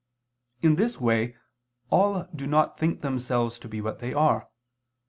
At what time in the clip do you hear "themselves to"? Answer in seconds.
3.01-3.67